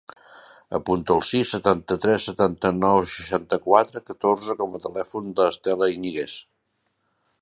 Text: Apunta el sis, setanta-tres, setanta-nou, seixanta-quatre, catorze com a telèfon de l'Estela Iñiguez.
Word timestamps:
Apunta 0.77 1.11
el 1.15 1.19
sis, 1.27 1.51
setanta-tres, 1.55 2.25
setanta-nou, 2.31 3.01
seixanta-quatre, 3.17 4.03
catorze 4.09 4.57
com 4.63 4.79
a 4.79 4.83
telèfon 4.87 5.33
de 5.41 5.47
l'Estela 5.49 5.91
Iñiguez. 5.99 6.41